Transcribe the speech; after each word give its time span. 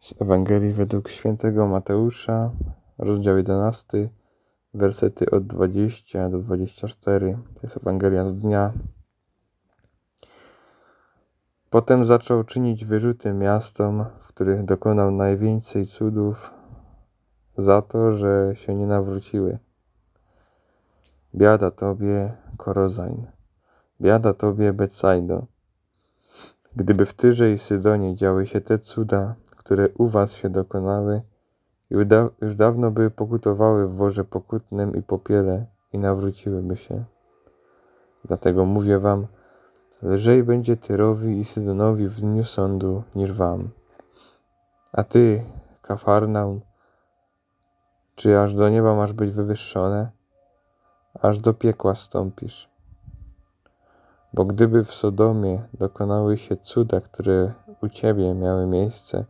Z 0.00 0.14
Ewangelii 0.22 0.72
według 0.72 1.08
świętego 1.08 1.66
Mateusza, 1.66 2.50
rozdział 2.98 3.36
11, 3.36 4.08
wersety 4.74 5.30
od 5.30 5.46
20 5.46 6.28
do 6.28 6.38
24. 6.38 7.38
To 7.54 7.60
jest 7.62 7.76
Ewangelia 7.76 8.24
z 8.24 8.34
dnia. 8.34 8.72
Potem 11.70 12.04
zaczął 12.04 12.44
czynić 12.44 12.84
wyrzuty 12.84 13.32
miastom, 13.32 14.04
w 14.20 14.26
których 14.26 14.64
dokonał 14.64 15.10
najwięcej 15.10 15.86
cudów, 15.86 16.50
za 17.58 17.82
to, 17.82 18.14
że 18.14 18.52
się 18.54 18.74
nie 18.74 18.86
nawróciły. 18.86 19.58
Biada 21.34 21.70
tobie, 21.70 22.32
Korozain. 22.56 23.26
Biada 24.00 24.34
tobie, 24.34 24.72
Betsaido. 24.72 25.46
Gdyby 26.76 27.06
w 27.06 27.14
Tyrze 27.14 27.52
i 27.52 27.58
Sydonie 27.58 28.16
działy 28.16 28.46
się 28.46 28.60
te 28.60 28.78
cuda, 28.78 29.34
które 29.68 29.88
u 29.88 30.08
was 30.08 30.32
się 30.32 30.50
dokonały, 30.50 31.22
już, 31.90 32.06
da, 32.06 32.28
już 32.40 32.54
dawno 32.54 32.90
by 32.90 33.10
pokutowały 33.10 33.88
w 33.88 33.94
worze 33.94 34.24
pokutnym 34.24 34.96
i 34.96 35.02
popiele 35.02 35.66
i 35.92 35.98
nawróciłyby 35.98 36.76
się. 36.76 37.04
Dlatego 38.24 38.64
mówię 38.64 38.98
wam, 38.98 39.26
lżej 40.02 40.44
będzie 40.44 40.76
Tyrowi 40.76 41.38
i 41.38 41.44
Sydonowi 41.44 42.08
w 42.08 42.20
dniu 42.20 42.44
sądu 42.44 43.02
niż 43.14 43.32
wam. 43.32 43.68
A 44.92 45.02
ty, 45.04 45.44
Kafarnaum, 45.82 46.60
czy 48.14 48.38
aż 48.38 48.54
do 48.54 48.68
nieba 48.68 48.94
masz 48.94 49.12
być 49.12 49.30
wywyższone? 49.30 50.10
Aż 51.22 51.38
do 51.38 51.54
piekła 51.54 51.94
stąpisz. 51.94 52.70
Bo 54.34 54.44
gdyby 54.44 54.84
w 54.84 54.92
Sodomie 54.92 55.62
dokonały 55.74 56.38
się 56.38 56.56
cuda, 56.56 57.00
które 57.00 57.52
u 57.82 57.88
ciebie 57.88 58.34
miały 58.34 58.66
miejsce, 58.66 59.24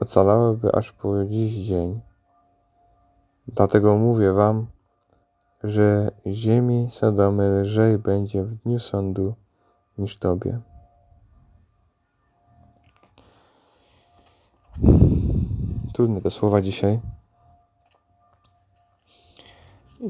ocalałyby 0.00 0.72
aż 0.72 0.92
po 0.92 1.24
dziś 1.24 1.52
dzień. 1.52 2.00
Dlatego 3.48 3.96
mówię 3.96 4.32
wam, 4.32 4.66
że 5.64 6.10
ziemi 6.26 6.86
Sodomy 6.90 7.62
lżej 7.62 7.98
będzie 7.98 8.44
w 8.44 8.54
dniu 8.54 8.78
sądu 8.78 9.34
niż 9.98 10.18
tobie. 10.18 10.60
Trudne 15.92 16.20
te 16.20 16.30
słowa 16.30 16.60
dzisiaj. 16.60 17.00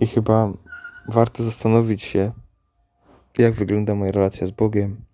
I 0.00 0.06
chyba 0.06 0.52
warto 1.08 1.42
zastanowić 1.42 2.02
się, 2.02 2.32
jak 3.38 3.54
wygląda 3.54 3.94
moja 3.94 4.12
relacja 4.12 4.46
z 4.46 4.50
Bogiem, 4.50 5.04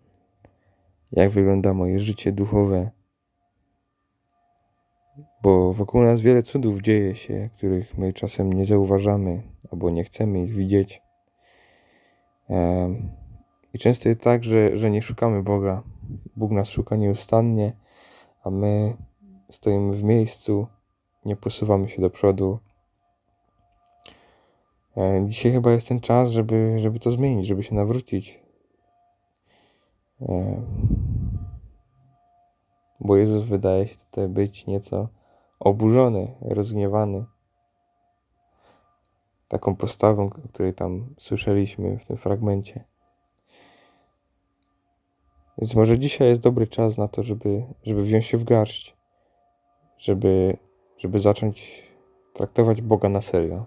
jak 1.12 1.30
wygląda 1.30 1.74
moje 1.74 2.00
życie 2.00 2.32
duchowe, 2.32 2.90
bo 5.42 5.72
wokół 5.72 6.02
nas 6.02 6.20
wiele 6.20 6.42
cudów 6.42 6.80
dzieje 6.80 7.16
się, 7.16 7.50
których 7.54 7.98
my 7.98 8.12
czasem 8.12 8.52
nie 8.52 8.64
zauważamy 8.64 9.42
albo 9.72 9.90
nie 9.90 10.04
chcemy 10.04 10.42
ich 10.42 10.52
widzieć. 10.52 11.02
I 13.74 13.78
często 13.78 14.08
jest 14.08 14.20
tak, 14.20 14.44
że, 14.44 14.76
że 14.76 14.90
nie 14.90 15.02
szukamy 15.02 15.42
Boga. 15.42 15.82
Bóg 16.36 16.50
nas 16.50 16.68
szuka 16.68 16.96
nieustannie, 16.96 17.72
a 18.44 18.50
my 18.50 18.96
stoimy 19.50 19.96
w 19.96 20.02
miejscu, 20.02 20.66
nie 21.24 21.36
posuwamy 21.36 21.88
się 21.88 22.02
do 22.02 22.10
przodu. 22.10 22.58
Dzisiaj 25.26 25.52
chyba 25.52 25.72
jest 25.72 25.88
ten 25.88 26.00
czas, 26.00 26.30
żeby, 26.30 26.74
żeby 26.78 26.98
to 26.98 27.10
zmienić, 27.10 27.46
żeby 27.46 27.62
się 27.62 27.74
nawrócić. 27.74 28.40
Bo 33.00 33.16
Jezus 33.16 33.44
wydaje 33.44 33.88
się 33.88 33.96
tutaj 33.96 34.28
być 34.28 34.66
nieco 34.66 35.08
oburzony, 35.64 36.34
rozgniewany 36.40 37.24
taką 39.48 39.76
postawą, 39.76 40.26
o 40.26 40.48
której 40.48 40.74
tam 40.74 41.14
słyszeliśmy 41.18 41.98
w 41.98 42.04
tym 42.04 42.16
fragmencie. 42.16 42.84
Więc 45.58 45.74
może 45.74 45.98
dzisiaj 45.98 46.28
jest 46.28 46.40
dobry 46.40 46.66
czas 46.66 46.98
na 46.98 47.08
to, 47.08 47.22
żeby, 47.22 47.64
żeby 47.82 48.02
wziąć 48.02 48.26
się 48.26 48.38
w 48.38 48.44
garść, 48.44 48.96
żeby, 49.98 50.56
żeby 50.98 51.20
zacząć 51.20 51.82
traktować 52.32 52.82
Boga 52.82 53.08
na 53.08 53.22
serio. 53.22 53.66